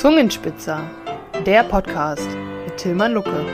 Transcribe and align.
Zungenspitzer, 0.00 0.90
der 1.44 1.62
Podcast 1.62 2.26
mit 2.64 2.78
Tilman 2.78 3.12
Lucke. 3.12 3.44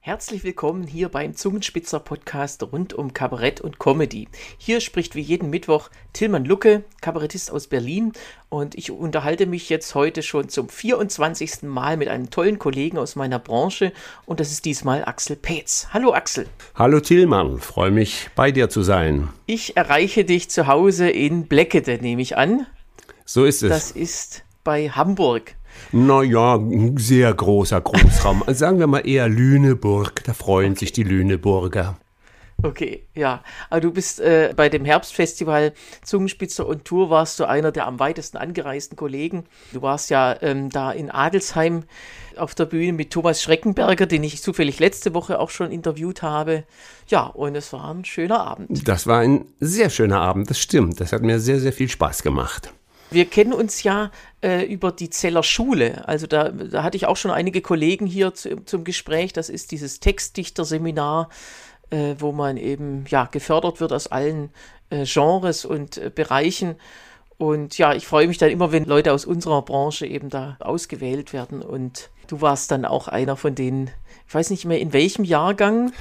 Herzlich 0.00 0.42
willkommen 0.42 0.86
hier 0.86 1.10
beim 1.10 1.36
Zungenspitzer 1.36 2.00
Podcast 2.00 2.62
rund 2.62 2.94
um 2.94 3.12
Kabarett 3.12 3.60
und 3.60 3.78
Comedy. 3.78 4.28
Hier 4.56 4.80
spricht 4.80 5.14
wie 5.16 5.20
jeden 5.20 5.50
Mittwoch 5.50 5.90
Tilman 6.14 6.46
Lucke, 6.46 6.84
Kabarettist 7.02 7.52
aus 7.52 7.66
Berlin 7.66 8.14
und 8.48 8.74
ich 8.74 8.90
unterhalte 8.90 9.44
mich 9.44 9.68
jetzt 9.68 9.94
heute 9.94 10.22
schon 10.22 10.48
zum 10.48 10.70
24. 10.70 11.64
Mal 11.64 11.98
mit 11.98 12.08
einem 12.08 12.30
tollen 12.30 12.58
Kollegen 12.58 12.96
aus 12.96 13.16
meiner 13.16 13.38
Branche 13.38 13.92
und 14.24 14.40
das 14.40 14.50
ist 14.50 14.64
diesmal 14.64 15.04
Axel 15.04 15.36
Peetz. 15.36 15.88
Hallo 15.92 16.14
Axel. 16.14 16.46
Hallo 16.74 17.00
Tilman, 17.00 17.58
freue 17.58 17.90
mich 17.90 18.30
bei 18.34 18.50
dir 18.50 18.70
zu 18.70 18.80
sein. 18.80 19.28
Ich 19.44 19.76
erreiche 19.76 20.24
dich 20.24 20.48
zu 20.48 20.68
Hause 20.68 21.10
in 21.10 21.48
Bleckede, 21.48 21.98
nehme 22.00 22.22
ich 22.22 22.38
an. 22.38 22.66
So 23.24 23.44
ist 23.44 23.62
es. 23.62 23.70
Das 23.70 23.90
ist 23.90 24.44
bei 24.64 24.88
Hamburg. 24.88 25.54
Naja, 25.92 26.56
ein 26.56 26.96
sehr 26.96 27.32
großer 27.32 27.80
Großraum. 27.80 28.44
Sagen 28.48 28.78
wir 28.78 28.86
mal 28.86 29.06
eher 29.06 29.28
Lüneburg. 29.28 30.22
Da 30.24 30.34
freuen 30.34 30.72
okay. 30.72 30.80
sich 30.80 30.92
die 30.92 31.02
Lüneburger. 31.02 31.96
Okay, 32.62 33.06
ja. 33.14 33.42
Aber 33.68 33.80
du 33.80 33.92
bist 33.92 34.20
äh, 34.20 34.52
bei 34.56 34.68
dem 34.68 34.84
Herbstfestival 34.84 35.72
Zungenspitzer 36.02 36.66
und 36.66 36.84
Tour 36.84 37.10
warst 37.10 37.38
du 37.40 37.44
einer 37.44 37.72
der 37.72 37.86
am 37.86 37.98
weitesten 37.98 38.36
angereisten 38.36 38.96
Kollegen. 38.96 39.44
Du 39.72 39.82
warst 39.82 40.10
ja 40.10 40.36
ähm, 40.40 40.70
da 40.70 40.92
in 40.92 41.10
Adelsheim 41.10 41.84
auf 42.36 42.54
der 42.54 42.66
Bühne 42.66 42.92
mit 42.92 43.10
Thomas 43.10 43.42
Schreckenberger, 43.42 44.06
den 44.06 44.24
ich 44.24 44.42
zufällig 44.42 44.78
letzte 44.78 45.14
Woche 45.14 45.38
auch 45.40 45.50
schon 45.50 45.70
interviewt 45.70 46.22
habe. 46.22 46.64
Ja, 47.08 47.26
und 47.26 47.54
es 47.54 47.72
war 47.72 47.92
ein 47.92 48.04
schöner 48.04 48.40
Abend. 48.46 48.86
Das 48.88 49.06
war 49.06 49.20
ein 49.20 49.46
sehr 49.60 49.90
schöner 49.90 50.20
Abend, 50.20 50.48
das 50.48 50.58
stimmt. 50.58 51.00
Das 51.00 51.12
hat 51.12 51.22
mir 51.22 51.40
sehr, 51.40 51.60
sehr 51.60 51.72
viel 51.72 51.88
Spaß 51.88 52.22
gemacht. 52.22 52.72
Wir 53.14 53.26
kennen 53.26 53.52
uns 53.52 53.82
ja 53.84 54.10
äh, 54.42 54.64
über 54.64 54.90
die 54.90 55.08
Zeller 55.08 55.42
Schule. 55.42 56.06
Also 56.08 56.26
da, 56.26 56.48
da, 56.48 56.82
hatte 56.82 56.96
ich 56.96 57.06
auch 57.06 57.16
schon 57.16 57.30
einige 57.30 57.60
Kollegen 57.60 58.06
hier 58.06 58.34
zu, 58.34 58.64
zum 58.64 58.82
Gespräch. 58.82 59.32
Das 59.32 59.48
ist 59.48 59.70
dieses 59.70 60.00
Textdichterseminar, 60.00 61.28
äh, 61.90 62.16
wo 62.18 62.32
man 62.32 62.56
eben 62.56 63.04
ja 63.08 63.26
gefördert 63.26 63.80
wird 63.80 63.92
aus 63.92 64.08
allen 64.08 64.50
äh, 64.90 65.04
Genres 65.04 65.64
und 65.64 65.96
äh, 65.96 66.10
Bereichen. 66.12 66.74
Und 67.38 67.78
ja, 67.78 67.94
ich 67.94 68.06
freue 68.06 68.26
mich 68.26 68.38
dann 68.38 68.50
immer, 68.50 68.72
wenn 68.72 68.84
Leute 68.84 69.12
aus 69.12 69.24
unserer 69.24 69.62
Branche 69.62 70.06
eben 70.06 70.28
da 70.28 70.56
ausgewählt 70.60 71.32
werden. 71.32 71.62
Und 71.62 72.10
du 72.26 72.40
warst 72.40 72.70
dann 72.70 72.84
auch 72.84 73.06
einer 73.06 73.36
von 73.36 73.54
denen, 73.54 73.90
ich 74.26 74.34
weiß 74.34 74.50
nicht 74.50 74.64
mehr 74.64 74.80
in 74.80 74.92
welchem 74.92 75.24
Jahrgang. 75.24 75.92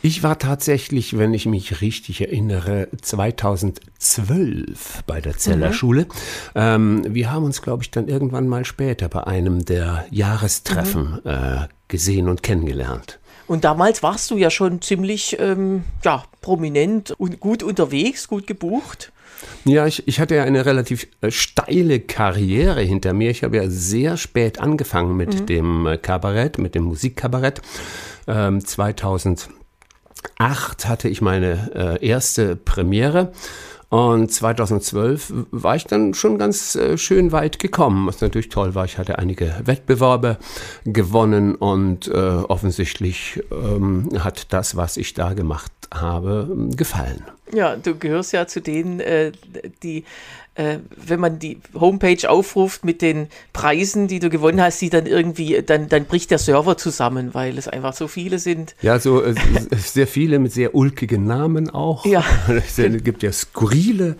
Ich 0.00 0.22
war 0.22 0.38
tatsächlich, 0.38 1.18
wenn 1.18 1.34
ich 1.34 1.46
mich 1.46 1.80
richtig 1.80 2.20
erinnere, 2.20 2.88
2012 3.00 5.02
bei 5.06 5.20
der 5.20 5.36
Zeller 5.36 5.68
mhm. 5.68 5.74
Ähm, 6.54 7.04
wir 7.08 7.30
haben 7.30 7.44
uns, 7.44 7.60
glaube 7.60 7.82
ich, 7.82 7.90
dann 7.90 8.08
irgendwann 8.08 8.48
mal 8.48 8.64
später 8.64 9.08
bei 9.08 9.24
einem 9.24 9.64
der 9.64 10.06
Jahrestreffen 10.10 11.20
mhm. 11.24 11.30
äh, 11.30 11.68
gesehen 11.92 12.28
und 12.28 12.42
kennengelernt. 12.42 13.20
Und 13.46 13.64
damals 13.64 14.02
warst 14.02 14.30
du 14.30 14.38
ja 14.38 14.50
schon 14.50 14.80
ziemlich 14.80 15.36
ähm, 15.38 15.84
ja, 16.02 16.24
prominent 16.40 17.12
und 17.12 17.38
gut 17.38 17.62
unterwegs, 17.62 18.26
gut 18.26 18.46
gebucht. 18.46 19.12
Ja, 19.64 19.86
ich, 19.86 20.08
ich 20.08 20.18
hatte 20.18 20.36
ja 20.36 20.44
eine 20.44 20.64
relativ 20.64 21.06
äh, 21.20 21.30
steile 21.30 22.00
Karriere 22.00 22.80
hinter 22.80 23.12
mir. 23.12 23.30
Ich 23.30 23.44
habe 23.44 23.58
ja 23.58 23.68
sehr 23.68 24.16
spät 24.16 24.58
angefangen 24.58 25.16
mit 25.16 25.40
mhm. 25.40 25.46
dem 25.46 25.86
äh, 25.86 25.98
Kabarett, 25.98 26.58
mit 26.58 26.74
dem 26.74 26.84
Musikkabarett. 26.84 27.60
Ähm, 28.26 28.64
2008 28.64 29.52
hatte 30.86 31.08
ich 31.10 31.20
meine 31.20 31.98
äh, 32.00 32.06
erste 32.06 32.56
Premiere. 32.56 33.32
Und 33.92 34.32
2012 34.32 35.34
war 35.50 35.76
ich 35.76 35.84
dann 35.84 36.14
schon 36.14 36.38
ganz 36.38 36.76
äh, 36.76 36.96
schön 36.96 37.30
weit 37.30 37.58
gekommen, 37.58 38.06
was 38.06 38.22
natürlich 38.22 38.48
toll 38.48 38.74
war. 38.74 38.86
Ich 38.86 38.96
hatte 38.96 39.18
einige 39.18 39.54
Wettbewerbe 39.64 40.38
gewonnen 40.86 41.54
und 41.54 42.08
äh, 42.08 42.12
offensichtlich 42.12 43.42
ähm, 43.50 44.08
hat 44.18 44.50
das, 44.54 44.76
was 44.76 44.96
ich 44.96 45.12
da 45.12 45.34
gemacht 45.34 45.70
habe, 45.92 46.48
gefallen. 46.74 47.22
Ja, 47.52 47.76
du 47.76 47.94
gehörst 47.94 48.32
ja 48.32 48.46
zu 48.46 48.62
denen, 48.62 49.00
äh, 49.00 49.32
die, 49.82 50.04
äh, 50.54 50.78
wenn 50.96 51.18
man 51.18 51.38
die 51.38 51.58
Homepage 51.74 52.28
aufruft 52.28 52.84
mit 52.84 53.00
den 53.00 53.28
Preisen, 53.52 54.06
die 54.06 54.18
du 54.18 54.28
gewonnen 54.28 54.60
hast, 54.60 54.80
die 54.82 54.90
dann 54.90 55.06
irgendwie, 55.06 55.62
dann, 55.62 55.88
dann 55.88 56.04
bricht 56.04 56.30
der 56.30 56.38
Server 56.38 56.76
zusammen, 56.76 57.32
weil 57.32 57.56
es 57.56 57.68
einfach 57.68 57.94
so 57.94 58.06
viele 58.06 58.38
sind. 58.38 58.74
Ja, 58.82 58.98
so 58.98 59.22
äh, 59.22 59.34
sehr 59.76 60.06
viele 60.06 60.38
mit 60.38 60.52
sehr 60.52 60.74
ulkigen 60.74 61.24
Namen 61.24 61.70
auch. 61.70 62.04
Ja. 62.04 62.24
Es 62.48 62.76
gibt 63.04 63.22
ja 63.22 63.32
skurrile 63.32 64.16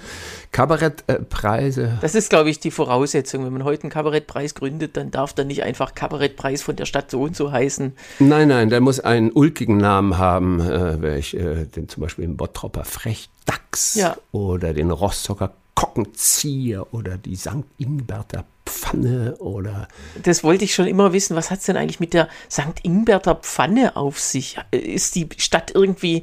Kabarettpreise. 0.52 1.98
Das 2.00 2.14
ist, 2.14 2.30
glaube 2.30 2.50
ich, 2.50 2.60
die 2.60 2.70
Voraussetzung. 2.70 3.44
Wenn 3.44 3.52
man 3.52 3.64
heute 3.64 3.84
einen 3.84 3.90
Kabarettpreis 3.90 4.54
gründet, 4.54 4.96
dann 4.96 5.10
darf 5.10 5.32
dann 5.32 5.46
nicht 5.46 5.62
einfach 5.62 5.94
Kabarettpreis 5.94 6.62
von 6.62 6.76
der 6.76 6.86
Stadt 6.86 7.10
so 7.10 7.22
und 7.22 7.36
so 7.36 7.52
heißen. 7.52 7.92
Nein, 8.20 8.48
nein, 8.48 8.70
der 8.70 8.80
muss 8.80 9.00
einen 9.00 9.32
ulkigen 9.32 9.76
Namen 9.78 10.18
haben, 10.18 10.60
äh, 10.60 11.00
welch, 11.00 11.34
äh, 11.34 11.66
den 11.66 11.88
zum 11.88 12.02
Beispiel 12.02 12.26
den 12.26 12.36
Bottropper 12.36 12.84
Frechdachs 12.84 13.94
ja. 13.94 14.16
oder 14.30 14.74
den 14.74 14.90
Rostocker 14.90 15.54
Kockenzieher 15.82 16.94
oder 16.94 17.18
die 17.18 17.34
St. 17.34 17.64
Ingberter 17.76 18.44
Pfanne 18.64 19.34
oder. 19.38 19.88
Das 20.22 20.44
wollte 20.44 20.64
ich 20.64 20.74
schon 20.74 20.86
immer 20.86 21.12
wissen. 21.12 21.34
Was 21.34 21.50
hat 21.50 21.58
es 21.58 21.66
denn 21.66 21.76
eigentlich 21.76 21.98
mit 21.98 22.14
der 22.14 22.28
St. 22.48 22.78
Ingberter 22.84 23.34
Pfanne 23.34 23.96
auf 23.96 24.20
sich? 24.20 24.58
Ist 24.70 25.16
die 25.16 25.28
Stadt 25.38 25.72
irgendwie 25.74 26.22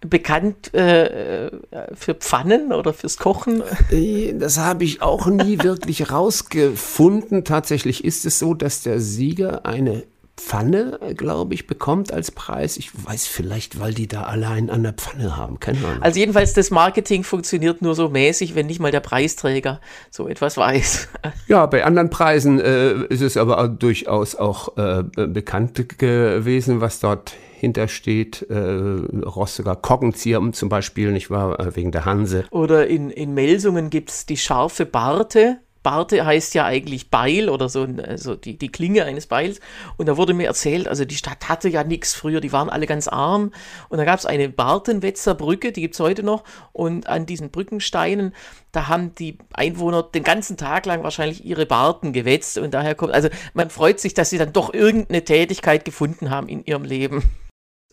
bekannt 0.00 0.72
äh, 0.74 1.50
für 1.92 2.14
Pfannen 2.14 2.72
oder 2.72 2.94
fürs 2.94 3.18
Kochen? 3.18 3.64
Äh, 3.90 4.32
das 4.34 4.58
habe 4.58 4.84
ich 4.84 5.02
auch 5.02 5.26
nie 5.26 5.58
wirklich 5.58 6.12
rausgefunden. 6.12 7.44
Tatsächlich 7.44 8.04
ist 8.04 8.24
es 8.24 8.38
so, 8.38 8.54
dass 8.54 8.82
der 8.84 9.00
Sieger 9.00 9.66
eine 9.66 10.04
Pfanne, 10.40 10.98
glaube 11.16 11.54
ich, 11.54 11.66
bekommt 11.66 12.12
als 12.12 12.30
Preis. 12.30 12.76
Ich 12.76 12.90
weiß 12.92 13.26
vielleicht, 13.26 13.78
weil 13.78 13.94
die 13.94 14.08
da 14.08 14.22
allein 14.22 14.70
an 14.70 14.82
der 14.82 14.94
Pfanne 14.94 15.36
haben. 15.36 15.60
Keine 15.60 15.78
Ahnung. 15.78 16.02
Also 16.02 16.18
jedenfalls 16.18 16.54
das 16.54 16.70
Marketing 16.70 17.22
funktioniert 17.22 17.82
nur 17.82 17.94
so 17.94 18.08
mäßig, 18.08 18.54
wenn 18.54 18.66
nicht 18.66 18.80
mal 18.80 18.90
der 18.90 19.00
Preisträger 19.00 19.80
so 20.10 20.28
etwas 20.28 20.56
weiß. 20.56 21.08
Ja, 21.48 21.66
bei 21.66 21.84
anderen 21.84 22.10
Preisen 22.10 22.60
äh, 22.60 22.92
ist 23.06 23.22
es 23.22 23.36
aber 23.36 23.68
durchaus 23.68 24.36
auch 24.36 24.76
äh, 24.76 25.02
bekannt 25.02 25.98
gewesen, 25.98 26.80
was 26.80 27.00
dort 27.00 27.34
hintersteht. 27.58 28.46
Äh, 28.48 28.56
Rostocker 28.56 29.76
Koggenzieher 29.76 30.40
zum 30.52 30.68
Beispiel, 30.68 31.12
nicht 31.12 31.30
wahr, 31.30 31.58
äh, 31.60 31.76
wegen 31.76 31.92
der 31.92 32.04
Hanse. 32.04 32.44
Oder 32.50 32.86
in, 32.86 33.10
in 33.10 33.34
Melsungen 33.34 33.90
gibt 33.90 34.10
es 34.10 34.26
die 34.26 34.36
scharfe 34.36 34.86
Barte. 34.86 35.58
Barte 35.82 36.24
heißt 36.24 36.54
ja 36.54 36.64
eigentlich 36.66 37.10
Beil 37.10 37.48
oder 37.48 37.68
so 37.68 37.86
also 38.06 38.34
die, 38.34 38.58
die 38.58 38.70
Klinge 38.70 39.04
eines 39.04 39.26
Beils. 39.26 39.60
Und 39.96 40.06
da 40.06 40.16
wurde 40.16 40.34
mir 40.34 40.46
erzählt, 40.46 40.88
also 40.88 41.04
die 41.04 41.16
Stadt 41.16 41.48
hatte 41.48 41.68
ja 41.68 41.84
nichts 41.84 42.14
früher, 42.14 42.40
die 42.40 42.52
waren 42.52 42.68
alle 42.68 42.86
ganz 42.86 43.08
arm. 43.08 43.52
Und 43.88 43.98
da 43.98 44.04
gab 44.04 44.18
es 44.18 44.26
eine 44.26 44.48
Bartenwetzer 44.48 45.34
Brücke, 45.34 45.72
die 45.72 45.80
gibt 45.80 45.94
es 45.94 46.00
heute 46.00 46.22
noch. 46.22 46.44
Und 46.72 47.06
an 47.06 47.24
diesen 47.26 47.50
Brückensteinen, 47.50 48.34
da 48.72 48.88
haben 48.88 49.14
die 49.14 49.38
Einwohner 49.52 50.02
den 50.02 50.22
ganzen 50.22 50.56
Tag 50.56 50.86
lang 50.86 51.02
wahrscheinlich 51.02 51.44
ihre 51.44 51.66
Barten 51.66 52.12
gewetzt. 52.12 52.58
Und 52.58 52.74
daher 52.74 52.94
kommt, 52.94 53.14
also 53.14 53.28
man 53.54 53.70
freut 53.70 54.00
sich, 54.00 54.14
dass 54.14 54.30
sie 54.30 54.38
dann 54.38 54.52
doch 54.52 54.74
irgendeine 54.74 55.24
Tätigkeit 55.24 55.84
gefunden 55.84 56.30
haben 56.30 56.48
in 56.48 56.64
ihrem 56.64 56.84
Leben. 56.84 57.22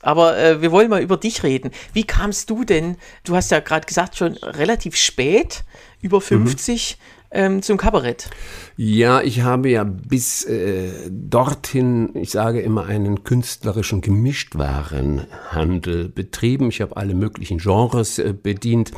Aber 0.01 0.37
äh, 0.37 0.61
wir 0.61 0.71
wollen 0.71 0.89
mal 0.89 1.01
über 1.01 1.17
dich 1.17 1.43
reden. 1.43 1.71
Wie 1.93 2.03
kamst 2.03 2.49
du 2.49 2.63
denn, 2.63 2.97
du 3.23 3.35
hast 3.35 3.49
ja 3.49 3.59
gerade 3.59 3.85
gesagt, 3.85 4.15
schon 4.15 4.33
relativ 4.33 4.95
spät, 4.95 5.63
über 6.01 6.21
50, 6.21 6.97
mhm. 6.97 7.16
Ähm, 7.31 7.61
zum 7.61 7.77
Kabarett? 7.77 8.29
Ja, 8.75 9.21
ich 9.21 9.41
habe 9.41 9.69
ja 9.69 9.83
bis 9.83 10.43
äh, 10.45 11.09
dorthin, 11.09 12.09
ich 12.15 12.31
sage 12.31 12.61
immer, 12.61 12.85
einen 12.85 13.23
künstlerischen 13.23 14.01
Gemischtwarenhandel 14.01 16.09
betrieben. 16.09 16.69
Ich 16.69 16.81
habe 16.81 16.97
alle 16.97 17.15
möglichen 17.15 17.57
Genres 17.57 18.19
äh, 18.19 18.33
bedient. 18.33 18.91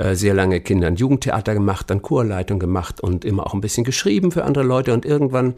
Äh, 0.00 0.14
sehr 0.14 0.32
lange 0.32 0.60
Kinder- 0.60 0.88
und 0.88 0.98
Jugendtheater 0.98 1.52
gemacht, 1.52 1.90
dann 1.90 2.00
Chorleitung 2.00 2.58
gemacht 2.58 3.02
und 3.02 3.26
immer 3.26 3.46
auch 3.46 3.52
ein 3.52 3.60
bisschen 3.60 3.84
geschrieben 3.84 4.32
für 4.32 4.44
andere 4.44 4.64
Leute. 4.64 4.94
Und 4.94 5.04
irgendwann 5.04 5.54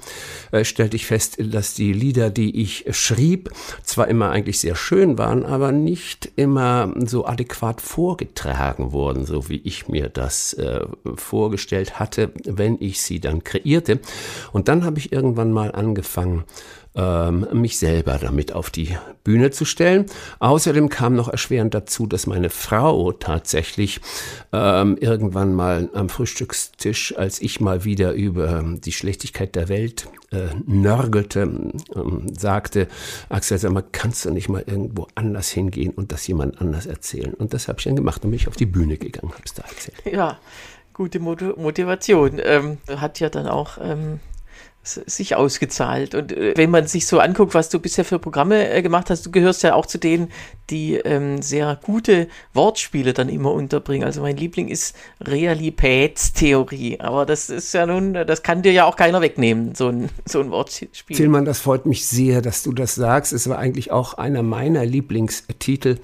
äh, 0.51 0.65
stellte 0.65 0.97
ich 0.97 1.07
fest, 1.07 1.37
dass 1.39 1.75
die 1.75 1.93
Lieder, 1.93 2.29
die 2.29 2.61
ich 2.61 2.85
schrieb, 2.91 3.51
zwar 3.85 4.09
immer 4.09 4.31
eigentlich 4.31 4.59
sehr 4.59 4.75
schön 4.75 5.17
waren, 5.17 5.45
aber 5.45 5.71
nicht 5.71 6.33
immer 6.35 6.93
so 7.07 7.25
adäquat 7.25 7.81
vorgetragen 7.81 8.91
wurden, 8.91 9.27
so 9.27 9.49
wie 9.49 9.61
ich 9.63 9.87
mir 9.87 10.09
das 10.09 10.55
äh, 10.55 10.81
vorgestellt 11.15 12.01
hatte, 12.01 12.33
wenn 12.45 12.79
ich 12.81 13.01
sie 13.01 13.21
dann 13.21 13.45
kreierte. 13.45 14.01
Und 14.53 14.67
dann 14.67 14.85
habe 14.85 14.99
ich 14.99 15.13
irgendwann 15.13 15.53
mal 15.53 15.71
angefangen, 15.71 16.43
ähm, 16.95 17.47
mich 17.53 17.79
selber 17.79 18.19
damit 18.21 18.53
auf 18.53 18.71
die 18.71 18.97
Bühne 19.25 19.51
zu 19.51 19.65
stellen. 19.65 20.07
Außerdem 20.41 20.89
kam 20.89 21.15
noch 21.15 21.29
erschwerend 21.29 21.75
dazu, 21.75 22.07
dass 22.07 22.27
meine 22.27 22.51
Frau 22.51 23.13
tatsächlich 23.13 24.01
ähm, 24.53 24.97
irgendwann 25.01 25.55
mal 25.55 25.89
am 25.95 26.09
Frühstückstisch, 26.09 27.17
als 27.17 27.41
ich 27.41 27.61
mal 27.61 27.85
wieder 27.85 28.13
über 28.13 28.65
die 28.85 28.93
Schlechtigkeit 28.93 29.55
der 29.55 29.69
Welt 29.69 30.09
äh, 30.31 30.49
nörgelte, 30.67 31.43
ähm, 31.95 32.27
sagte, 32.37 32.89
Axel, 33.29 33.59
sag 33.59 33.73
mal, 33.73 33.85
kannst 33.93 34.25
du 34.25 34.31
nicht 34.31 34.49
mal 34.49 34.65
irgendwo 34.67 35.07
anders 35.15 35.51
hingehen 35.51 35.93
und 35.93 36.13
das 36.13 36.27
jemand 36.27 36.61
anders 36.61 36.87
erzählen? 36.87 37.35
Und 37.35 37.55
das 37.55 37.69
habe 37.69 37.79
ich 37.79 37.85
dann 37.85 37.97
gemacht 37.97 38.25
und 38.25 38.31
bin 38.31 38.37
ich 38.37 38.49
auf 38.49 38.57
die 38.57 38.67
Bühne 38.67 38.97
gegangen, 38.97 39.33
habe 39.33 39.43
es 39.45 39.55
da 39.55 39.63
erzählt. 39.63 40.03
Ja, 40.13 40.39
gute 40.93 41.21
Motivation. 41.21 42.41
Ähm, 42.43 42.79
hat 42.89 43.21
ja 43.21 43.29
dann 43.29 43.47
auch 43.47 43.79
ähm, 43.81 44.21
sich 44.83 45.37
ausgezahlt. 45.37 46.15
Und 46.15 46.33
äh, 46.33 46.55
wenn 46.57 46.71
man 46.71 46.87
sich 46.87 47.07
so 47.07 47.21
anguckt, 47.21 47.55
was 47.55 47.69
du 47.69 47.79
bisher 47.79 48.05
für 48.05 48.19
Programme 48.19 48.69
äh, 48.71 48.83
gemacht 48.83 49.11
hast, 49.11 49.25
du 49.25 49.31
gehörst 49.31 49.63
ja 49.63 49.75
auch 49.75 49.87
zu 49.87 49.99
denen, 49.99 50.29
die 50.71 50.95
ähm, 50.95 51.41
sehr 51.41 51.79
gute 51.83 52.29
Wortspiele 52.55 53.13
dann 53.13 53.29
immer 53.29 53.53
unterbringen. 53.53 54.05
Also 54.05 54.23
mein 54.23 54.37
Liebling 54.37 54.69
ist 54.69 54.97
Realitätstheorie. 55.21 56.99
Aber 56.99 57.27
das 57.27 57.49
ist 57.49 57.73
ja 57.75 57.87
nun, 57.87 58.15
das 58.15 58.43
kann 58.43 58.63
dir 58.63 58.73
ja 58.73 58.85
auch 58.85 58.97
keiner 58.97 59.21
wegnehmen, 59.21 59.75
so 59.75 59.89
ein, 59.89 60.09
so 60.25 60.41
ein 60.41 60.51
Wortspiel. 60.51 61.17
Tillmann, 61.17 61.45
das 61.45 61.61
freut 61.61 61.87
mich 61.87 62.07
sehr, 62.07 62.43
dass 62.43 62.63
du 62.63 62.73
das 62.73 62.95
sagst. 62.95 63.33
Es 63.33 63.49
war 63.49 63.59
eigentlich 63.59 63.93
auch 63.93 64.15
einer 64.15 64.43
meiner 64.43 64.85
Lieblingstitel. 64.85 65.99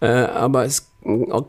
Äh, 0.00 0.08
aber 0.08 0.64
es 0.64 0.87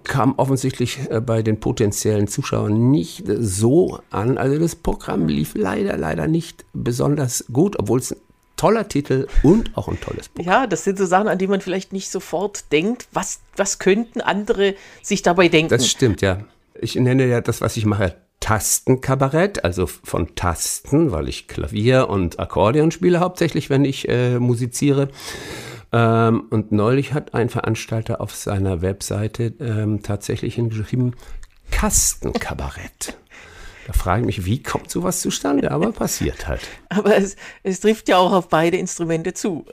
kam 0.04 0.36
offensichtlich 0.38 1.00
äh, 1.10 1.22
bei 1.22 1.42
den 1.42 1.60
potenziellen 1.60 2.28
Zuschauern 2.28 2.92
nicht 2.92 3.24
so 3.28 4.00
an. 4.10 4.38
Also 4.38 4.60
das 4.60 4.76
Programm 4.76 5.28
lief 5.28 5.54
leider, 5.56 5.98
leider 5.98 6.28
nicht 6.28 6.66
besonders 6.74 7.46
gut, 7.52 7.78
obwohl 7.80 8.00
es 8.00 8.12
ein 8.12 8.18
toller 8.56 8.88
Titel 8.88 9.28
und 9.44 9.76
auch 9.78 9.88
ein 9.88 10.00
tolles 10.00 10.30
Buch. 10.30 10.46
Ja, 10.46 10.68
das 10.68 10.84
sind 10.84 10.98
so 10.98 11.06
Sachen, 11.06 11.28
an 11.28 11.38
die 11.38 11.48
man 11.48 11.62
vielleicht 11.62 11.94
nicht 11.94 12.10
sofort 12.10 12.72
denkt. 12.72 13.08
Was, 13.12 13.40
was 13.56 13.80
könnten 13.80 14.22
andere 14.22 14.76
sich 15.02 15.22
dabei 15.22 15.48
denken? 15.48 15.70
Das 15.70 15.88
stimmt, 15.88 16.22
ja. 16.22 16.40
Ich 16.80 16.96
nenne 16.96 17.26
ja 17.26 17.42
das, 17.42 17.62
was 17.62 17.76
ich 17.76 17.86
mache, 17.86 18.16
Tastenkabarett, 18.40 19.64
also 19.66 19.86
von 19.86 20.36
Tasten, 20.36 21.12
weil 21.12 21.28
ich 21.28 21.48
Klavier 21.48 22.10
und 22.10 22.40
Akkordeon 22.40 22.92
spiele 22.92 23.20
hauptsächlich, 23.20 23.70
wenn 23.70 23.84
ich 23.84 24.08
äh, 24.08 24.40
musiziere. 24.40 25.10
Ähm, 25.92 26.44
und 26.50 26.72
neulich 26.72 27.14
hat 27.14 27.34
ein 27.34 27.50
Veranstalter 27.50 28.22
auf 28.22 28.36
seiner 28.36 28.82
Webseite 28.82 29.54
ähm, 29.60 30.04
tatsächlich 30.04 30.56
hingeschrieben, 30.56 31.16
Kastenkabarett. 31.72 33.18
Da 33.88 33.94
frage 33.94 34.22
ich 34.22 34.26
mich, 34.28 34.46
wie 34.46 34.62
kommt 34.62 34.92
sowas 34.92 35.22
zustande? 35.22 35.72
Aber 35.72 35.92
passiert 35.94 36.48
halt. 36.48 36.62
Aber 36.90 37.18
es, 37.18 37.36
es 37.64 37.80
trifft 37.80 38.08
ja 38.08 38.18
auch 38.18 38.34
auf 38.34 38.48
beide 38.48 38.78
Instrumente 38.78 39.34
zu. 39.34 39.66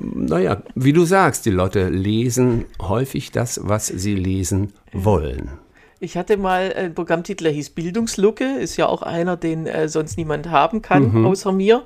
Naja, 0.00 0.62
wie 0.74 0.92
du 0.92 1.04
sagst, 1.04 1.46
die 1.46 1.50
Leute 1.50 1.88
lesen 1.88 2.64
häufig 2.82 3.30
das, 3.30 3.60
was 3.62 3.86
sie 3.86 4.16
lesen 4.16 4.72
wollen. 4.92 5.52
Ich 6.00 6.16
hatte 6.16 6.36
mal 6.36 6.72
einen 6.72 6.94
Programmtitel, 6.94 7.44
der 7.44 7.52
hieß 7.52 7.70
Bildungslucke, 7.70 8.58
ist 8.58 8.76
ja 8.76 8.86
auch 8.86 9.02
einer, 9.02 9.36
den 9.36 9.66
äh, 9.66 9.88
sonst 9.88 10.18
niemand 10.18 10.50
haben 10.50 10.82
kann, 10.82 11.12
mhm. 11.12 11.26
außer 11.26 11.52
mir. 11.52 11.84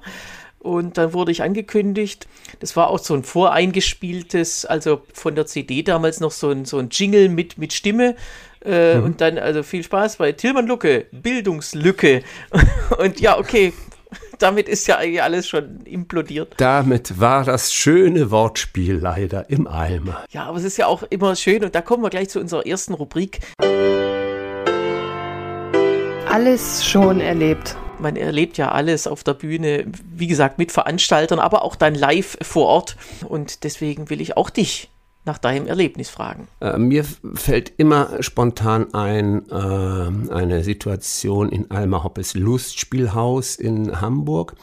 Und 0.69 0.99
dann 0.99 1.15
wurde 1.15 1.33
ich 1.33 1.43
angekündigt, 1.43 2.29
das 2.61 2.77
war 2.77 2.91
auch 2.91 2.99
so 2.99 3.15
ein 3.15 3.23
voreingespieltes, 3.23 4.67
also 4.67 5.01
von 5.15 5.35
der 5.35 5.47
CD 5.47 5.83
damals 5.83 6.21
noch 6.21 6.31
so 6.31 6.51
ein, 6.51 6.67
so 6.67 6.77
ein 6.77 6.91
Jingle 6.91 7.31
mit, 7.31 7.57
mit 7.57 7.73
Stimme. 7.73 8.17
Äh, 8.63 8.97
mhm. 8.97 9.05
Und 9.05 9.21
dann, 9.23 9.39
also 9.39 9.63
viel 9.63 9.83
Spaß 9.83 10.19
bei 10.19 10.33
Tilman 10.33 10.67
Lucke, 10.67 11.07
Bildungslücke. 11.11 12.23
und 12.99 13.19
ja, 13.19 13.39
okay, 13.39 13.73
damit 14.39 14.69
ist 14.69 14.87
ja 14.89 14.99
eigentlich 14.99 15.23
alles 15.23 15.49
schon 15.49 15.81
implodiert. 15.87 16.53
Damit 16.59 17.19
war 17.19 17.45
das 17.45 17.73
schöne 17.73 18.31
Wortspiel 18.31 18.97
leider 18.97 19.49
im 19.49 19.67
Eimer. 19.67 20.23
Ja, 20.33 20.45
aber 20.45 20.59
es 20.59 20.65
ist 20.65 20.77
ja 20.77 20.87
auch 20.87 21.03
immer 21.05 21.35
schön 21.35 21.65
und 21.65 21.75
da 21.75 21.81
kommen 21.81 22.03
wir 22.03 22.11
gleich 22.11 22.29
zu 22.29 22.41
unserer 22.41 22.67
ersten 22.67 22.93
Rubrik. 22.93 23.41
Alles 26.31 26.85
schon 26.85 27.23
erlebt 27.23 27.75
man 28.01 28.17
erlebt 28.17 28.59
ja 28.59 28.71
alles 28.73 29.07
auf 29.07 29.25
der 29.25 29.35
Bühne, 29.35 29.85
wie 30.15 30.27
gesagt, 30.27 30.59
mit 30.59 30.73
Veranstaltern, 30.73 31.39
aber 31.39 31.63
auch 31.63 31.77
dann 31.77 31.95
live 31.95 32.39
vor 32.43 32.67
Ort. 32.67 32.97
Und 33.29 33.65
deswegen 33.65 34.11
will 34.11 34.21
ich 34.21 34.37
auch 34.37 34.51
dich 34.51 34.91
nach 35.25 35.39
deinem 35.39 35.67
Erlebnis 35.67 36.09
fragen. 36.09 36.49
Äh, 36.61 36.79
mir 36.79 37.05
fällt 37.35 37.73
immer 37.77 38.23
spontan 38.23 38.95
ein 38.95 39.49
äh, 39.51 40.33
eine 40.33 40.65
Situation 40.65 41.51
in 41.51 41.71
Alma 41.71 42.03
Hoppes 42.03 42.35
Lustspielhaus 42.35 43.57
in 43.57 44.01
Hamburg 44.01 44.55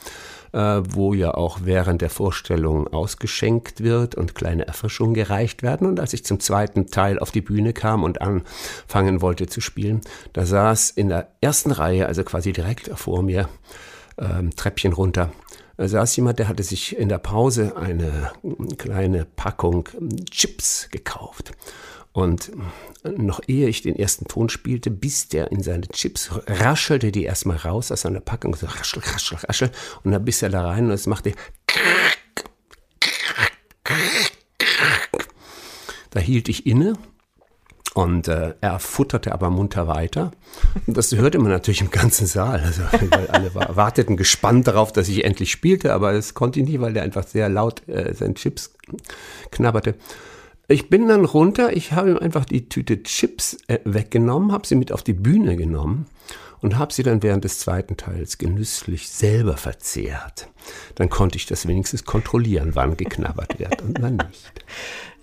wo 0.55 1.13
ja 1.13 1.33
auch 1.33 1.59
während 1.63 2.01
der 2.01 2.09
Vorstellung 2.09 2.87
ausgeschenkt 2.87 3.81
wird 3.83 4.15
und 4.15 4.35
kleine 4.35 4.65
Erfrischungen 4.67 5.13
gereicht 5.13 5.63
werden. 5.63 5.85
Und 5.85 5.99
als 5.99 6.13
ich 6.13 6.23
zum 6.23 6.39
zweiten 6.39 6.87
Teil 6.87 7.19
auf 7.19 7.31
die 7.31 7.41
Bühne 7.41 7.73
kam 7.73 8.03
und 8.03 8.21
anfangen 8.21 9.21
wollte 9.21 9.47
zu 9.47 9.59
spielen, 9.59 10.01
da 10.33 10.45
saß 10.45 10.91
in 10.91 11.09
der 11.09 11.27
ersten 11.41 11.71
Reihe, 11.71 12.05
also 12.07 12.23
quasi 12.23 12.53
direkt 12.53 12.89
vor 12.97 13.21
mir, 13.21 13.49
ähm, 14.17 14.55
Treppchen 14.55 14.93
runter, 14.93 15.31
da 15.77 15.87
saß 15.87 16.15
jemand, 16.15 16.39
der 16.39 16.47
hatte 16.47 16.63
sich 16.63 16.97
in 16.97 17.09
der 17.09 17.17
Pause 17.17 17.75
eine 17.75 18.31
kleine 18.77 19.25
Packung 19.25 19.89
Chips 20.29 20.89
gekauft. 20.91 21.51
Und 22.13 22.51
noch 23.03 23.41
ehe 23.47 23.67
ich 23.67 23.81
den 23.81 23.97
ersten 23.97 24.25
Ton 24.25 24.47
spielte, 24.47 24.89
bis 24.89 25.27
der 25.27 25.51
in 25.51 25.61
seine 25.61 25.87
Chips, 25.89 26.29
raschelte 26.47 27.11
die 27.11 27.23
erstmal 27.23 27.57
raus 27.57 27.91
aus 27.91 28.01
seiner 28.01 28.21
Packung, 28.21 28.55
so 28.55 28.67
raschel, 28.67 29.01
raschel, 29.03 29.37
raschel, 29.37 29.69
und 30.03 30.11
dann 30.11 30.23
biss 30.23 30.41
er 30.41 30.49
da 30.49 30.65
rein 30.65 30.85
und 30.85 30.91
es 30.91 31.07
machte 31.07 31.33
da 36.11 36.19
hielt 36.21 36.47
ich 36.47 36.65
inne 36.65 36.93
und 37.95 38.27
äh, 38.27 38.55
er 38.59 38.79
futterte 38.79 39.31
aber 39.31 39.49
munter 39.49 39.87
weiter. 39.87 40.31
Und 40.85 40.97
das 40.97 41.15
hörte 41.15 41.39
man 41.39 41.49
natürlich 41.49 41.79
im 41.79 41.91
ganzen 41.91 42.27
Saal. 42.27 42.59
Also, 42.59 42.81
weil 43.09 43.27
alle 43.27 43.55
warteten 43.55 44.17
gespannt 44.17 44.67
darauf, 44.67 44.91
dass 44.91 45.07
ich 45.07 45.23
endlich 45.23 45.49
spielte, 45.49 45.93
aber 45.93 46.11
es 46.11 46.33
konnte 46.33 46.59
ich 46.59 46.67
nicht, 46.67 46.81
weil 46.81 46.91
der 46.91 47.03
einfach 47.03 47.25
sehr 47.25 47.47
laut 47.47 47.87
äh, 47.87 48.13
seinen 48.13 48.35
Chips 48.35 48.75
knabberte. 49.49 49.95
Ich 50.67 50.89
bin 50.89 51.07
dann 51.07 51.23
runter, 51.23 51.71
ich 51.71 51.93
habe 51.93 52.11
ihm 52.11 52.17
einfach 52.17 52.43
die 52.43 52.67
Tüte 52.67 53.01
Chips 53.01 53.59
äh, 53.67 53.79
weggenommen, 53.85 54.51
habe 54.51 54.67
sie 54.67 54.75
mit 54.75 54.91
auf 54.91 55.01
die 55.01 55.13
Bühne 55.13 55.55
genommen 55.55 56.07
und 56.59 56.77
habe 56.77 56.91
sie 56.91 57.03
dann 57.03 57.23
während 57.23 57.45
des 57.45 57.59
zweiten 57.59 57.95
Teils 57.95 58.37
genüsslich 58.37 59.07
selber 59.07 59.55
verzehrt. 59.55 60.49
Dann 60.95 61.09
konnte 61.09 61.37
ich 61.37 61.45
das 61.45 61.65
wenigstens 61.65 62.03
kontrollieren, 62.03 62.71
wann 62.73 62.97
geknabbert 62.97 63.57
wird 63.57 63.81
und 63.83 64.01
wann 64.01 64.17
nicht. 64.17 64.65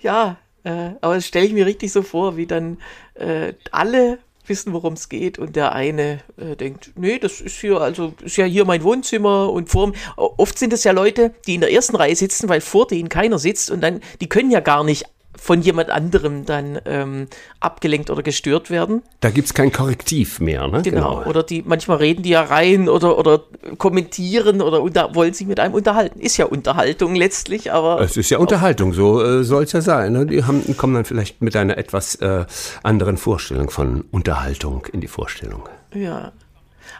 Ja, 0.00 0.38
äh, 0.64 0.90
aber 1.00 1.14
das 1.14 1.26
stelle 1.26 1.46
ich 1.46 1.52
mir 1.52 1.66
richtig 1.66 1.92
so 1.92 2.02
vor, 2.02 2.36
wie 2.36 2.46
dann 2.46 2.78
äh, 3.14 3.54
alle 3.70 4.18
wissen, 4.46 4.72
worum 4.72 4.94
es 4.94 5.08
geht 5.08 5.38
und 5.38 5.56
der 5.56 5.72
eine 5.72 6.20
äh, 6.36 6.56
denkt, 6.56 6.92
nee, 6.96 7.18
das 7.18 7.40
ist 7.40 7.60
hier, 7.60 7.80
also 7.80 8.12
ist 8.22 8.36
ja 8.36 8.44
hier 8.44 8.64
mein 8.64 8.82
Wohnzimmer 8.82 9.50
und 9.50 9.70
vor 9.70 9.92
oft 10.16 10.58
sind 10.58 10.72
es 10.72 10.84
ja 10.84 10.92
Leute, 10.92 11.32
die 11.46 11.54
in 11.54 11.60
der 11.60 11.72
ersten 11.72 11.96
Reihe 11.96 12.16
sitzen, 12.16 12.48
weil 12.48 12.60
vor 12.60 12.86
denen 12.86 13.08
keiner 13.08 13.38
sitzt 13.38 13.70
und 13.70 13.80
dann, 13.80 14.00
die 14.20 14.28
können 14.28 14.50
ja 14.50 14.60
gar 14.60 14.84
nicht 14.84 15.04
von 15.42 15.60
jemand 15.60 15.90
anderem 15.90 16.44
dann 16.44 16.78
ähm, 16.84 17.26
abgelenkt 17.58 18.10
oder 18.10 18.22
gestört 18.22 18.70
werden. 18.70 19.02
Da 19.18 19.30
gibt 19.30 19.48
es 19.48 19.54
kein 19.54 19.72
Korrektiv 19.72 20.38
mehr, 20.38 20.68
ne? 20.68 20.82
Genau. 20.82 21.16
genau. 21.16 21.28
Oder 21.28 21.42
die, 21.42 21.64
manchmal 21.66 21.96
reden 21.96 22.22
die 22.22 22.30
ja 22.30 22.42
rein 22.42 22.88
oder, 22.88 23.18
oder 23.18 23.40
kommentieren 23.76 24.62
oder 24.62 24.80
unter, 24.80 25.16
wollen 25.16 25.34
sich 25.34 25.48
mit 25.48 25.58
einem 25.58 25.74
unterhalten. 25.74 26.20
Ist 26.20 26.36
ja 26.36 26.46
Unterhaltung 26.46 27.16
letztlich, 27.16 27.72
aber. 27.72 28.00
Es 28.00 28.16
ist 28.16 28.30
ja 28.30 28.38
Unterhaltung, 28.38 28.92
so 28.92 29.20
äh, 29.20 29.42
soll 29.42 29.64
es 29.64 29.72
ja 29.72 29.80
sein. 29.80 30.12
Ne? 30.12 30.26
Die 30.26 30.44
haben, 30.44 30.76
kommen 30.76 30.94
dann 30.94 31.04
vielleicht 31.04 31.42
mit 31.42 31.56
einer 31.56 31.76
etwas 31.76 32.14
äh, 32.16 32.44
anderen 32.84 33.16
Vorstellung 33.16 33.68
von 33.68 34.04
Unterhaltung 34.12 34.86
in 34.92 35.00
die 35.00 35.08
Vorstellung. 35.08 35.68
Ja. 35.92 36.30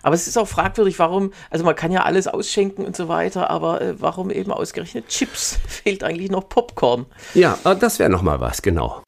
Aber 0.03 0.15
es 0.15 0.27
ist 0.27 0.37
auch 0.37 0.49
fragwürdig, 0.49 0.99
warum, 0.99 1.33
also 1.51 1.65
man 1.65 1.77
kann 1.77 1.93
ja 1.93 2.03
alles 2.03 2.27
ausschenken 2.27 2.85
und 2.85 2.97
so 2.97 3.09
weiter, 3.09 3.51
aber 3.51 3.81
äh, 3.81 4.01
warum 4.01 4.31
eben 4.31 4.51
ausgerechnet 4.51 5.09
Chips? 5.09 5.59
Fehlt 5.67 6.03
eigentlich 6.05 6.31
noch 6.31 6.49
Popcorn. 6.49 7.07
Ja, 7.35 7.59
äh, 7.65 7.77
das 7.77 7.99
wäre 7.99 8.11
nochmal 8.11 8.41
was, 8.41 8.63
genau. 8.63 9.03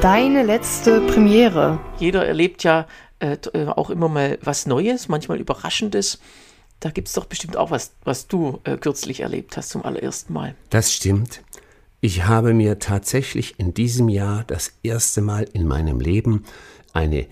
Deine 0.00 0.44
letzte 0.44 1.00
Premiere. 1.00 1.80
Jeder 1.98 2.24
erlebt 2.24 2.62
ja 2.62 2.86
äh, 3.18 3.36
äh 3.52 3.66
auch 3.66 3.90
immer 3.90 4.08
mal 4.08 4.38
was 4.42 4.66
Neues, 4.66 5.08
manchmal 5.08 5.40
Überraschendes. 5.40 6.20
Da 6.78 6.90
gibt 6.90 7.08
es 7.08 7.14
doch 7.14 7.24
bestimmt 7.24 7.56
auch 7.56 7.72
was, 7.72 7.92
was 8.04 8.28
du 8.28 8.60
äh, 8.62 8.76
kürzlich 8.76 9.20
erlebt 9.20 9.56
hast 9.56 9.70
zum 9.70 9.84
allerersten 9.84 10.32
Mal. 10.32 10.54
Das 10.70 10.92
stimmt. 10.92 11.42
Ich 12.00 12.26
habe 12.26 12.54
mir 12.54 12.78
tatsächlich 12.78 13.58
in 13.58 13.74
diesem 13.74 14.08
Jahr 14.08 14.44
das 14.46 14.74
erste 14.84 15.20
Mal 15.20 15.48
in 15.52 15.66
meinem 15.66 15.98
Leben 15.98 16.44
eine 16.92 17.26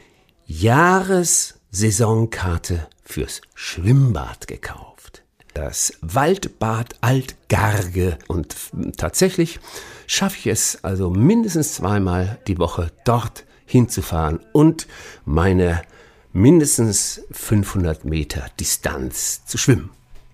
Jahressaisonkarte 0.46 2.86
fürs 3.04 3.42
Schwimmbad 3.54 4.46
gekauft. 4.46 5.22
das 5.54 5.94
Waldbad 6.02 6.94
Altgarge. 7.00 8.18
Und 8.28 8.54
tatsächlich 8.96 9.58
schaffe 10.06 10.36
ich 10.38 10.46
es 10.46 10.84
also 10.84 11.10
mindestens 11.10 11.74
zweimal 11.74 12.38
die 12.46 12.58
Woche 12.58 12.92
dort 13.04 13.44
hinzufahren 13.64 14.38
und 14.52 14.86
meine 15.24 15.82
mindestens 16.32 17.22
500 17.32 18.04
Meter 18.04 18.46
Distanz 18.60 19.44
zu 19.46 19.58
schwimmen. 19.58 19.90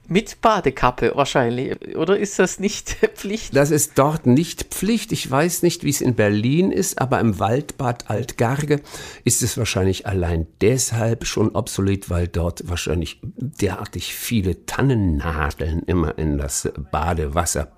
Mit 0.09 0.41
Badekappe 0.41 1.13
wahrscheinlich, 1.15 1.97
oder 1.97 2.19
ist 2.19 2.39
das 2.39 2.59
nicht 2.59 2.91
Pflicht? 3.15 3.55
Das 3.55 3.71
ist 3.71 3.99
dort 3.99 4.27
nicht 4.27 4.65
Pflicht. 4.75 5.13
Ich 5.13 5.31
weiß 5.31 5.63
nicht, 5.63 5.85
wie 5.85 5.91
es 5.91 6.01
in 6.01 6.15
Berlin 6.15 6.73
ist, 6.73 7.01
aber 7.01 7.21
im 7.21 7.39
Waldbad 7.39 8.11
Altgarge 8.11 8.81
ist 9.25 9.43
es 9.43 9.57
wahrscheinlich 9.57 10.07
allein 10.07 10.47
deshalb 10.61 11.27
schon 11.27 11.51
obsolet, 11.55 12.11
weil 12.11 12.29
dort 12.29 12.69
wahrscheinlich 12.69 13.21
derartig 13.23 14.15
viele 14.15 14.67
Tannennadeln 14.67 15.83
immer 15.85 16.19
in 16.19 16.37
das 16.37 16.69
Badewasser 16.91 17.73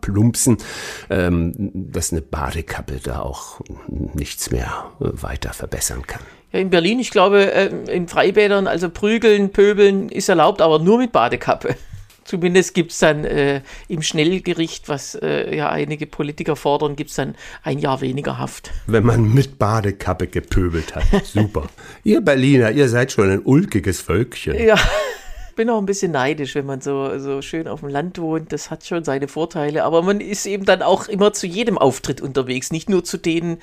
plumpsen, 0.00 0.58
ähm, 1.10 1.52
dass 1.74 2.12
eine 2.12 2.22
Badekappe 2.22 3.00
da 3.02 3.20
auch 3.20 3.60
nichts 3.88 4.50
mehr 4.50 4.92
weiter 4.98 5.52
verbessern 5.52 6.06
kann. 6.06 6.22
Ja, 6.52 6.60
in 6.60 6.70
Berlin, 6.70 7.00
ich 7.00 7.10
glaube, 7.10 7.52
äh, 7.52 7.70
in 7.90 8.08
Freibädern, 8.08 8.66
also 8.66 8.88
prügeln, 8.90 9.50
pöbeln 9.50 10.08
ist 10.08 10.28
erlaubt, 10.28 10.62
aber 10.62 10.78
nur 10.78 10.98
mit 10.98 11.12
Badekappe. 11.12 11.76
Zumindest 12.24 12.74
gibt 12.74 12.90
es 12.90 12.98
dann 12.98 13.24
äh, 13.24 13.62
im 13.86 14.02
Schnellgericht, 14.02 14.88
was 14.88 15.14
äh, 15.14 15.54
ja 15.56 15.70
einige 15.70 16.06
Politiker 16.06 16.56
fordern, 16.56 16.96
gibt 16.96 17.10
es 17.10 17.16
dann 17.16 17.36
ein 17.62 17.78
Jahr 17.78 18.00
weniger 18.00 18.38
Haft. 18.38 18.72
Wenn 18.86 19.04
man 19.04 19.32
mit 19.32 19.58
Badekappe 19.58 20.26
gepöbelt 20.26 20.96
hat. 20.96 21.04
Super. 21.24 21.68
ihr 22.02 22.20
Berliner, 22.20 22.72
ihr 22.72 22.88
seid 22.88 23.12
schon 23.12 23.30
ein 23.30 23.42
ulkiges 23.44 24.00
Völkchen. 24.00 24.58
Ja 24.58 24.76
bin 25.56 25.70
auch 25.70 25.78
ein 25.78 25.86
bisschen 25.86 26.12
neidisch, 26.12 26.54
wenn 26.54 26.66
man 26.66 26.80
so, 26.80 27.18
so 27.18 27.42
schön 27.42 27.66
auf 27.66 27.80
dem 27.80 27.88
Land 27.88 28.18
wohnt. 28.18 28.52
Das 28.52 28.70
hat 28.70 28.86
schon 28.86 29.02
seine 29.02 29.26
Vorteile. 29.26 29.84
Aber 29.84 30.02
man 30.02 30.20
ist 30.20 30.46
eben 30.46 30.64
dann 30.64 30.82
auch 30.82 31.08
immer 31.08 31.32
zu 31.32 31.46
jedem 31.46 31.78
Auftritt 31.78 32.20
unterwegs, 32.20 32.70
nicht 32.70 32.88
nur 32.88 33.02
zu 33.02 33.16
denen. 33.16 33.58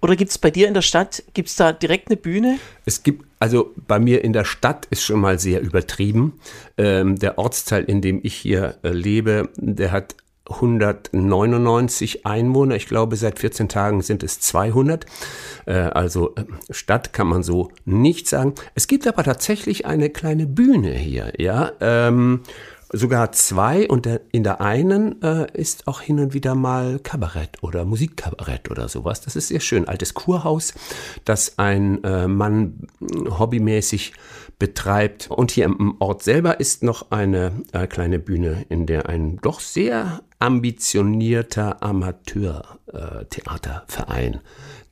Oder 0.00 0.16
gibt 0.16 0.30
es 0.30 0.38
bei 0.38 0.50
dir 0.50 0.68
in 0.68 0.74
der 0.74 0.82
Stadt, 0.82 1.22
gibt 1.34 1.48
es 1.48 1.56
da 1.56 1.72
direkt 1.72 2.08
eine 2.08 2.16
Bühne? 2.16 2.58
Es 2.84 3.02
gibt, 3.02 3.24
also 3.38 3.72
bei 3.86 3.98
mir 3.98 4.24
in 4.24 4.32
der 4.32 4.44
Stadt 4.44 4.86
ist 4.90 5.02
schon 5.02 5.20
mal 5.20 5.38
sehr 5.38 5.60
übertrieben. 5.60 6.40
Ähm, 6.76 7.18
der 7.18 7.38
Ortsteil, 7.38 7.84
in 7.84 8.00
dem 8.00 8.20
ich 8.22 8.34
hier 8.34 8.76
äh, 8.82 8.90
lebe, 8.90 9.48
der 9.56 9.92
hat 9.92 10.16
199 10.50 12.24
Einwohner. 12.26 12.76
Ich 12.76 12.86
glaube, 12.86 13.16
seit 13.16 13.38
14 13.38 13.68
Tagen 13.68 14.02
sind 14.02 14.22
es 14.22 14.40
200. 14.40 15.04
Äh, 15.66 15.72
also 15.72 16.34
äh, 16.34 16.44
Stadt 16.70 17.12
kann 17.12 17.26
man 17.26 17.42
so 17.42 17.70
nicht 17.84 18.28
sagen. 18.28 18.54
Es 18.74 18.86
gibt 18.86 19.06
aber 19.06 19.24
tatsächlich 19.24 19.86
eine 19.86 20.10
kleine 20.10 20.46
Bühne 20.46 20.92
hier, 20.92 21.32
ja. 21.38 21.72
Sogar 22.90 23.32
zwei 23.32 23.86
und 23.86 24.06
der, 24.06 24.22
in 24.32 24.44
der 24.44 24.62
einen 24.62 25.20
äh, 25.22 25.46
ist 25.52 25.88
auch 25.88 26.00
hin 26.00 26.20
und 26.20 26.32
wieder 26.32 26.54
mal 26.54 26.98
Kabarett 26.98 27.62
oder 27.62 27.84
Musikkabarett 27.84 28.70
oder 28.70 28.88
sowas. 28.88 29.20
Das 29.20 29.36
ist 29.36 29.48
sehr 29.48 29.60
schön. 29.60 29.86
Altes 29.86 30.14
Kurhaus, 30.14 30.72
das 31.24 31.58
ein 31.58 32.02
äh, 32.02 32.26
Mann 32.26 32.86
hobbymäßig 33.38 34.14
betreibt. 34.58 35.30
Und 35.30 35.50
hier 35.50 35.66
im 35.66 35.96
Ort 35.98 36.22
selber 36.22 36.60
ist 36.60 36.82
noch 36.82 37.10
eine 37.10 37.52
äh, 37.72 37.86
kleine 37.86 38.18
Bühne, 38.18 38.64
in 38.70 38.86
der 38.86 39.06
ein 39.08 39.36
doch 39.42 39.60
sehr 39.60 40.22
ambitionierter 40.38 41.82
Amateurtheaterverein 41.82 44.34
äh, 44.34 44.38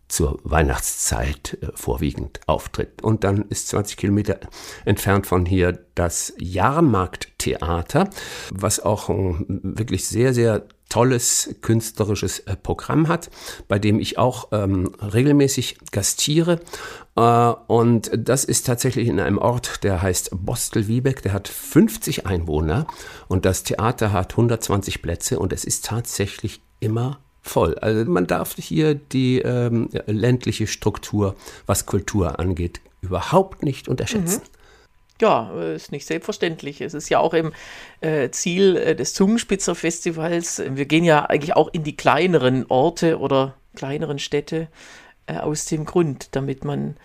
zur 0.09 0.39
Weihnachtszeit 0.45 1.59
äh, 1.61 1.69
vorwiegend 1.75 2.41
auftritt. 2.47 3.03
Und 3.03 3.25
dann 3.25 3.47
ist 3.49 3.69
20 3.69 3.97
Kilometer 3.97 4.39
entfernt 4.85 5.27
von 5.27 5.47
hier 5.47 5.79
das 5.95 6.33
Jahrmarkttheater, 6.39 8.11
was 8.53 8.81
auch 8.81 9.09
ein 9.09 9.61
wirklich 9.63 10.07
sehr, 10.07 10.35
sehr 10.35 10.67
tolles 10.89 11.57
künstlerisches 11.63 12.41
äh, 12.41 12.57
Programm 12.57 13.09
hat, 13.09 13.31
bei 13.69 13.79
dem 13.79 13.99
ich 13.99 14.19
auch 14.19 14.49
ähm, 14.53 14.93
regelmäßig 15.01 15.79
gastiere. 15.91 16.61
Äh, 17.17 17.21
und 17.67 18.11
das 18.17 18.45
ist 18.45 18.67
tatsächlich 18.67 19.09
in 19.09 19.21
einem 19.21 19.39
Ort, 19.39 19.83
der 19.83 20.03
heißt 20.03 20.31
Bostel-Wiebeck, 20.33 21.23
der 21.23 21.33
hat 21.33 21.49
50 21.49 22.27
Einwohner 22.27 22.87
und 23.29 23.45
das 23.45 23.65
Theater 23.65 24.13
hat 24.13 24.33
120 24.33 25.03
Plätze 25.03 25.39
und 25.39 25.53
es 25.53 25.65
ist 25.65 25.85
tatsächlich 25.85 26.63
immer 26.79 27.21
voll. 27.49 27.77
Also 27.77 28.11
man 28.11 28.27
darf 28.27 28.55
hier 28.57 28.95
die 28.95 29.39
ähm, 29.39 29.89
ländliche 30.07 30.67
Struktur, 30.67 31.37
was 31.67 31.87
Kultur 31.87 32.39
angeht, 32.39 32.81
überhaupt 33.01 33.63
nicht 33.63 33.89
unterschätzen. 33.89 34.43
Mhm. 34.43 34.57
Ja, 35.21 35.51
ist 35.75 35.93
nicht 35.93 36.07
selbstverständlich. 36.07 36.83
Es 36.83 36.93
ist 36.93 37.09
ja 37.09 37.21
auch 37.21 37.33
im 37.33 37.53
äh, 38.03 38.29
Ziel 38.31 38.77
äh, 38.77 38.95
des 38.95 39.15
Zungenspitzer 39.15 39.75
Festivals. 39.75 40.63
Wir 40.69 40.85
gehen 40.85 41.05
ja 41.05 41.25
eigentlich 41.25 41.57
auch 41.57 41.69
in 41.73 41.85
die 41.85 41.97
kleineren 41.97 42.67
Orte 42.69 43.19
oder 43.19 43.55
kleineren 43.75 44.19
Städte 44.19 44.69
äh, 45.27 45.39
aus 45.39 45.65
dem 45.65 45.87
Grund, 45.87 46.29
damit 46.33 46.65
man 46.65 46.97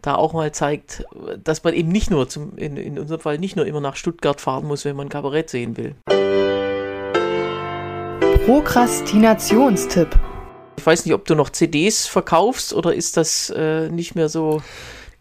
da 0.00 0.14
auch 0.14 0.32
mal 0.32 0.52
zeigt, 0.52 1.04
dass 1.42 1.62
man 1.64 1.74
eben 1.74 1.90
nicht 1.90 2.10
nur 2.10 2.28
zum, 2.28 2.56
in, 2.56 2.76
in 2.76 2.98
unserem 2.98 3.20
Fall 3.20 3.38
nicht 3.38 3.56
nur 3.56 3.66
immer 3.66 3.80
nach 3.80 3.96
Stuttgart 3.96 4.40
fahren 4.40 4.66
muss, 4.66 4.84
wenn 4.84 4.96
man 4.96 5.08
Kabarett 5.08 5.50
sehen 5.50 5.76
will. 5.76 5.94
Prokrastinationstipp. 8.48 10.18
Ich 10.78 10.86
weiß 10.86 11.04
nicht, 11.04 11.12
ob 11.12 11.26
du 11.26 11.34
noch 11.34 11.50
CDs 11.50 12.06
verkaufst 12.06 12.72
oder 12.72 12.94
ist 12.94 13.18
das 13.18 13.50
äh, 13.50 13.90
nicht 13.90 14.14
mehr 14.14 14.30
so 14.30 14.62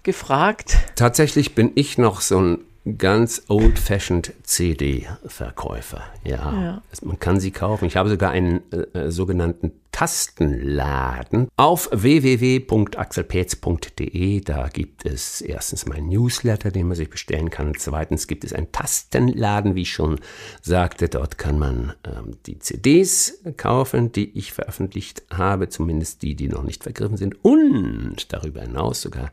gefragt? 0.01 0.77
Tatsächlich 0.96 1.53
bin 1.53 1.74
ich 1.75 1.98
noch 1.98 2.22
so 2.22 2.39
ein 2.39 2.60
ganz 2.96 3.44
old-fashioned 3.48 4.34
CD-Verkäufer. 4.44 6.03
Ja, 6.24 6.62
ja, 6.62 6.84
man 7.01 7.20
kann 7.20 7.39
sie 7.39 7.50
kaufen. 7.51 7.86
Ich 7.86 7.98
habe 7.98 8.10
sogar 8.10 8.32
einen 8.32 8.62
äh, 8.72 9.12
sogenannten 9.12 9.72
Tastenladen 9.91 11.48
auf 11.56 11.89
www.axelpetz.de. 11.91 14.41
Da 14.41 14.67
gibt 14.67 15.06
es 15.06 15.41
erstens 15.41 15.88
meinen 15.88 16.10
Newsletter, 16.10 16.70
den 16.70 16.88
man 16.88 16.96
sich 16.96 17.10
bestellen 17.10 17.50
kann. 17.50 17.74
Zweitens 17.75 18.27
gibt 18.27 18.44
es 18.44 18.53
einen 18.53 18.72
Tastenladen, 18.72 19.74
wie 19.74 19.82
ich 19.82 19.91
schon 19.91 20.20
sagte. 20.62 21.10
Dort 21.10 21.39
kann 21.39 21.58
man 21.58 21.94
ähm, 22.06 22.38
die 22.46 22.60
CDs 22.60 23.41
kaufen, 23.58 24.12
die 24.12 24.38
ich 24.38 24.53
veröffentlicht 24.53 25.24
habe, 25.34 25.70
zumindest 25.70 26.22
die, 26.22 26.36
die 26.36 26.48
noch 26.48 26.62
nicht 26.62 26.84
vergriffen 26.84 27.17
sind. 27.17 27.44
Und 27.44 28.32
darüber 28.32 28.62
hinaus 28.62 29.01
sogar 29.01 29.32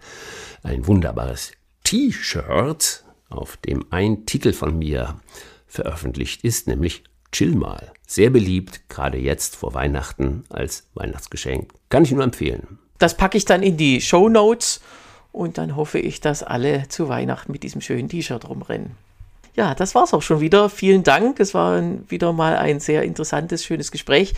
ein 0.63 0.87
wunderbares 0.87 1.53
T-Shirt 1.83 3.04
auf 3.29 3.57
dem 3.59 3.87
ein 3.91 4.27
Titel 4.27 4.53
von 4.53 4.79
mir 4.79 5.21
veröffentlicht 5.67 6.45
ist, 6.45 6.67
nämlich 6.67 7.05
Chill 7.33 7.55
mal. 7.57 7.93
Sehr 8.07 8.31
beliebt, 8.31 8.89
gerade 8.89 9.19
jetzt 9.19 9.57
vor 9.57 9.75
Weihnachten 9.75 10.45
als 10.49 10.87
Weihnachtsgeschenk. 10.95 11.73
Kann 11.89 12.05
ich 12.05 12.13
nur 12.13 12.23
empfehlen. 12.23 12.79
Das 12.99 13.17
packe 13.17 13.37
ich 13.37 13.45
dann 13.45 13.63
in 13.63 13.77
die 13.77 14.01
Show 14.01 14.29
Notes 14.29 14.81
und 15.33 15.59
dann 15.59 15.75
hoffe 15.75 15.99
ich, 15.99 16.21
dass 16.21 16.45
alle 16.45 16.89
zu 16.89 17.09
Weihnachten 17.09 17.51
mit 17.51 17.65
diesem 17.65 17.81
schönen 17.81 18.09
T-Shirt 18.09 18.49
rumrennen. 18.49 18.93
Ja, 19.57 19.75
das 19.75 19.95
war's 19.95 20.15
auch 20.15 20.23
schon 20.23 20.41
wieder. 20.41 20.69
Vielen 20.69 21.03
Dank. 21.03 21.39
Es 21.41 21.55
war 21.55 21.83
wieder 22.09 22.33
mal 22.33 22.57
ein 22.57 22.81
sehr 22.81 23.03
interessantes, 23.03 23.65
schönes 23.65 23.91
Gespräch. 23.91 24.35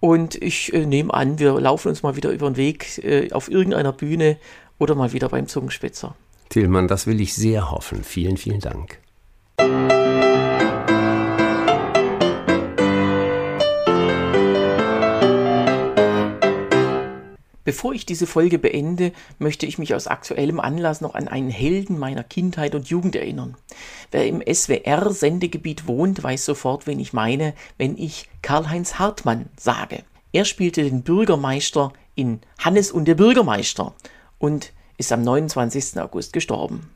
Und 0.00 0.34
ich 0.36 0.72
äh, 0.72 0.86
nehme 0.86 1.12
an, 1.12 1.38
wir 1.38 1.60
laufen 1.60 1.88
uns 1.88 2.02
mal 2.02 2.16
wieder 2.16 2.30
über 2.30 2.50
den 2.50 2.56
Weg 2.56 2.98
äh, 3.04 3.32
auf 3.32 3.50
irgendeiner 3.50 3.92
Bühne 3.92 4.38
oder 4.78 4.94
mal 4.94 5.12
wieder 5.12 5.28
beim 5.28 5.46
Zungenspitzer. 5.46 6.14
Tillmann, 6.50 6.88
das 6.88 7.06
will 7.06 7.20
ich 7.20 7.34
sehr 7.34 7.70
hoffen. 7.70 8.02
Vielen, 8.04 8.36
vielen 8.36 8.60
Dank. 8.60 8.98
Bevor 17.62 17.92
ich 17.92 18.04
diese 18.04 18.26
Folge 18.26 18.58
beende, 18.58 19.12
möchte 19.38 19.64
ich 19.64 19.78
mich 19.78 19.94
aus 19.94 20.08
aktuellem 20.08 20.58
Anlass 20.58 21.00
noch 21.00 21.14
an 21.14 21.28
einen 21.28 21.50
Helden 21.50 22.00
meiner 22.00 22.24
Kindheit 22.24 22.74
und 22.74 22.88
Jugend 22.88 23.14
erinnern. 23.14 23.56
Wer 24.10 24.26
im 24.26 24.42
SWR-Sendegebiet 24.42 25.86
wohnt, 25.86 26.20
weiß 26.20 26.44
sofort, 26.44 26.88
wen 26.88 26.98
ich 26.98 27.12
meine, 27.12 27.54
wenn 27.78 27.96
ich 27.96 28.28
Karl-Heinz 28.42 28.94
Hartmann 28.98 29.46
sage. 29.56 30.02
Er 30.32 30.44
spielte 30.44 30.82
den 30.82 31.02
Bürgermeister 31.04 31.92
in 32.16 32.40
Hannes 32.58 32.90
und 32.90 33.04
der 33.04 33.14
Bürgermeister 33.14 33.94
und 34.38 34.72
ist 35.00 35.12
am 35.12 35.22
29. 35.22 35.98
August 35.98 36.34
gestorben. 36.34 36.90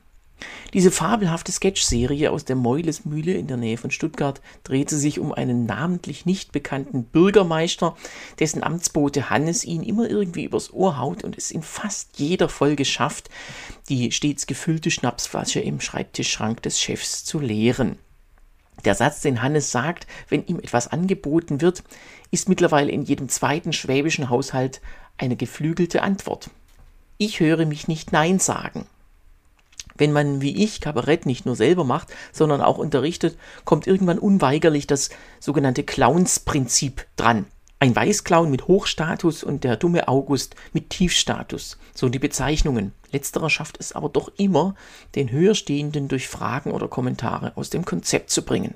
Diese 0.75 0.91
fabelhafte 0.91 1.53
Sketchserie 1.53 2.31
aus 2.31 2.45
der 2.45 2.55
Meulesmühle 2.55 3.33
in 3.33 3.47
der 3.47 3.57
Nähe 3.57 3.79
von 3.79 3.91
Stuttgart 3.91 4.43
drehte 4.63 4.99
sich 4.99 5.19
um 5.19 5.33
einen 5.33 5.65
namentlich 5.65 6.27
nicht 6.27 6.53
bekannten 6.53 7.05
Bürgermeister, 7.05 7.97
dessen 8.41 8.63
Amtsbote 8.63 9.31
Hannes 9.31 9.65
ihn 9.65 9.83
immer 9.83 10.11
irgendwie 10.11 10.45
übers 10.45 10.71
Ohr 10.71 10.99
haut 10.99 11.25
und 11.25 11.39
es 11.39 11.51
in 11.51 11.63
fast 11.63 12.19
jeder 12.19 12.51
Folge 12.51 12.85
schafft, 12.85 13.31
die 13.89 14.13
stets 14.13 14.47
gefüllte 14.47 14.91
Schnapsflasche 14.91 15.61
im 15.61 15.81
Schreibtischschrank 15.81 16.61
des 16.61 16.79
Chefs 16.79 17.25
zu 17.25 17.39
leeren. 17.39 17.97
Der 18.85 18.95
Satz, 18.95 19.23
den 19.23 19.41
Hannes 19.41 19.71
sagt, 19.71 20.07
wenn 20.29 20.45
ihm 20.45 20.59
etwas 20.59 20.89
angeboten 20.89 21.63
wird, 21.63 21.83
ist 22.31 22.51
mittlerweile 22.51 22.93
in 22.93 23.03
jedem 23.03 23.31
zweiten 23.31 23.73
schwäbischen 23.73 24.29
Haushalt 24.29 24.83
eine 25.17 25.37
geflügelte 25.37 26.03
Antwort. 26.03 26.51
Ich 27.17 27.41
höre 27.41 27.65
mich 27.65 27.87
nicht 27.87 28.13
Nein 28.13 28.39
sagen. 28.39 28.87
Wenn 29.97 30.13
man 30.13 30.41
wie 30.41 30.65
ich 30.65 30.81
Kabarett 30.81 31.27
nicht 31.27 31.47
nur 31.47 31.55
selber 31.55 31.85
macht, 31.85 32.09
sondern 32.33 32.61
auch 32.61 32.79
unterrichtet, 32.79 33.39
kommt 33.65 33.87
irgendwann 33.87 34.19
unweigerlich 34.19 34.89
das 34.89 35.11
sogenannte 35.39 35.85
Clownsprinzip 35.85 37.07
dran. 37.17 37.47
Ein 37.79 37.95
Weißclown 37.95 38.51
mit 38.51 38.67
Hochstatus 38.67 39.45
und 39.45 39.63
der 39.63 39.77
dumme 39.77 40.09
August 40.09 40.57
mit 40.73 40.91
Tiefstatus. 40.91 41.79
So 41.95 42.09
die 42.09 42.19
Bezeichnungen. 42.19 42.93
Letzterer 43.13 43.51
schafft 43.51 43.79
es 43.79 43.93
aber 43.93 44.09
doch 44.09 44.33
immer, 44.37 44.75
den 45.15 45.31
Höherstehenden 45.31 46.09
durch 46.09 46.27
Fragen 46.27 46.73
oder 46.73 46.89
Kommentare 46.89 47.57
aus 47.57 47.71
dem 47.71 47.85
Konzept 47.85 48.31
zu 48.31 48.43
bringen. 48.43 48.75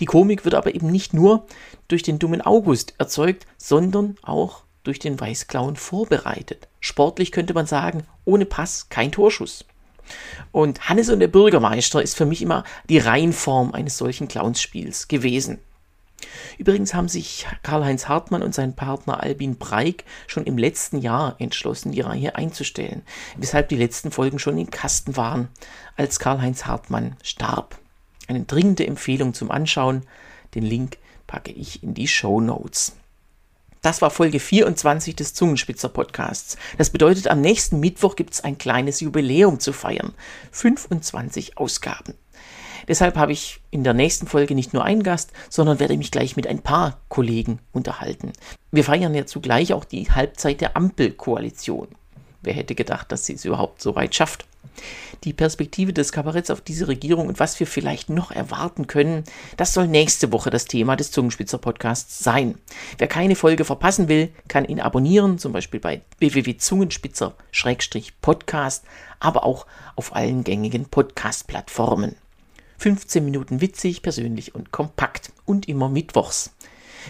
Die 0.00 0.06
Komik 0.06 0.44
wird 0.44 0.54
aber 0.54 0.74
eben 0.74 0.90
nicht 0.90 1.14
nur 1.14 1.46
durch 1.86 2.02
den 2.02 2.18
dummen 2.18 2.40
August 2.40 2.94
erzeugt, 2.98 3.46
sondern 3.58 4.16
auch 4.22 4.62
durch 4.82 4.98
den 4.98 5.18
Weißclown 5.18 5.76
vorbereitet. 5.76 6.68
Sportlich 6.80 7.32
könnte 7.32 7.54
man 7.54 7.66
sagen, 7.66 8.04
ohne 8.24 8.46
Pass 8.46 8.88
kein 8.88 9.12
Torschuss. 9.12 9.64
Und 10.52 10.88
Hannes 10.88 11.10
und 11.10 11.20
der 11.20 11.28
Bürgermeister 11.28 12.02
ist 12.02 12.16
für 12.16 12.26
mich 12.26 12.42
immer 12.42 12.64
die 12.88 12.98
Reinform 12.98 13.72
eines 13.72 13.98
solchen 13.98 14.28
Clownsspiels 14.28 15.08
gewesen. 15.08 15.58
Übrigens 16.56 16.94
haben 16.94 17.08
sich 17.08 17.46
Karl-Heinz 17.62 18.08
Hartmann 18.08 18.42
und 18.42 18.54
sein 18.54 18.74
Partner 18.74 19.22
Albin 19.22 19.56
Breik 19.56 20.04
schon 20.26 20.44
im 20.44 20.58
letzten 20.58 20.98
Jahr 20.98 21.36
entschlossen, 21.38 21.92
die 21.92 22.00
Reihe 22.00 22.34
einzustellen, 22.34 23.02
weshalb 23.36 23.68
die 23.68 23.76
letzten 23.76 24.10
Folgen 24.10 24.38
schon 24.38 24.58
im 24.58 24.70
Kasten 24.70 25.16
waren, 25.16 25.48
als 25.96 26.18
Karl-Heinz 26.18 26.66
Hartmann 26.66 27.16
starb. 27.22 27.78
Eine 28.26 28.42
dringende 28.42 28.86
Empfehlung 28.86 29.32
zum 29.32 29.50
Anschauen. 29.50 30.02
Den 30.54 30.64
Link 30.64 30.98
packe 31.26 31.52
ich 31.52 31.82
in 31.82 31.94
die 31.94 32.08
Show 32.08 32.40
Notes. 32.40 32.96
Das 33.82 34.02
war 34.02 34.10
Folge 34.10 34.40
24 34.40 35.14
des 35.14 35.34
Zungenspitzer 35.34 35.88
Podcasts. 35.88 36.56
Das 36.78 36.90
bedeutet, 36.90 37.28
am 37.28 37.40
nächsten 37.40 37.78
Mittwoch 37.78 38.16
gibt 38.16 38.34
es 38.34 38.42
ein 38.42 38.58
kleines 38.58 39.00
Jubiläum 39.00 39.60
zu 39.60 39.72
feiern. 39.72 40.14
25 40.50 41.58
Ausgaben. 41.58 42.14
Deshalb 42.88 43.16
habe 43.16 43.32
ich 43.32 43.60
in 43.70 43.84
der 43.84 43.94
nächsten 43.94 44.26
Folge 44.26 44.54
nicht 44.54 44.72
nur 44.72 44.82
einen 44.82 45.02
Gast, 45.02 45.32
sondern 45.50 45.78
werde 45.78 45.96
mich 45.96 46.10
gleich 46.10 46.36
mit 46.36 46.46
ein 46.46 46.62
paar 46.62 46.98
Kollegen 47.08 47.60
unterhalten. 47.72 48.32
Wir 48.72 48.82
feiern 48.82 49.14
ja 49.14 49.26
zugleich 49.26 49.74
auch 49.74 49.84
die 49.84 50.10
Halbzeit 50.10 50.60
der 50.60 50.76
Ampelkoalition. 50.76 51.88
Wer 52.42 52.54
hätte 52.54 52.74
gedacht, 52.74 53.12
dass 53.12 53.26
sie 53.26 53.34
es 53.34 53.44
überhaupt 53.44 53.82
so 53.82 53.94
weit 53.96 54.14
schafft? 54.14 54.46
Die 55.24 55.32
Perspektive 55.32 55.92
des 55.92 56.12
Kabaretts 56.12 56.50
auf 56.50 56.60
diese 56.60 56.86
Regierung 56.86 57.26
und 57.26 57.40
was 57.40 57.58
wir 57.58 57.66
vielleicht 57.66 58.10
noch 58.10 58.30
erwarten 58.30 58.86
können, 58.86 59.24
das 59.56 59.74
soll 59.74 59.88
nächste 59.88 60.30
Woche 60.32 60.50
das 60.50 60.66
Thema 60.66 60.94
des 60.94 61.10
Zungenspitzer 61.10 61.58
Podcasts 61.58 62.20
sein. 62.20 62.54
Wer 62.96 63.08
keine 63.08 63.34
Folge 63.34 63.64
verpassen 63.64 64.06
will, 64.08 64.30
kann 64.46 64.64
ihn 64.64 64.78
abonnieren, 64.80 65.38
zum 65.38 65.52
Beispiel 65.52 65.80
bei 65.80 66.02
www.zungenspitzer-podcast, 66.18 68.84
aber 69.18 69.44
auch 69.44 69.66
auf 69.96 70.14
allen 70.14 70.44
gängigen 70.44 70.84
Podcast-Plattformen. 70.84 72.14
15 72.78 73.24
Minuten 73.24 73.60
witzig, 73.60 74.02
persönlich 74.02 74.54
und 74.54 74.70
kompakt 74.70 75.32
und 75.44 75.68
immer 75.68 75.88
mittwochs. 75.88 76.52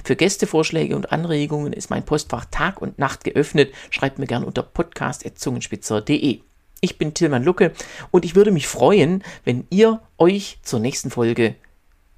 Für 0.05 0.17
Gästevorschläge 0.17 0.97
und 0.97 1.12
Anregungen 1.12 1.73
ist 1.73 1.90
mein 1.90 2.05
Postfach 2.05 2.47
Tag 2.50 2.81
und 2.83 2.99
Nacht 2.99 3.25
geöffnet. 3.25 3.73
Schreibt 3.90 4.19
mir 4.19 4.26
gern 4.26 4.45
unter 4.45 4.62
podcast.zungenspitzer.de. 4.62 6.40
Ich 6.81 6.99
bin 6.99 7.14
Tilman 7.14 7.43
Lucke 7.45 7.73
und 8.11 8.25
ich 8.25 8.35
würde 8.35 8.52
mich 8.52 8.69
freuen, 8.69 9.25
wenn 9.45 9.67
ihr 9.71 10.00
euch 10.17 10.59
zur 10.62 10.81
nächsten 10.81 11.11
Folge, 11.11 11.57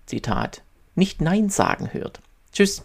Zitat, 0.07 0.63
nicht 0.95 1.21
Nein 1.21 1.49
sagen 1.49 1.93
hört. 1.93 2.21
Tschüss. 2.53 2.83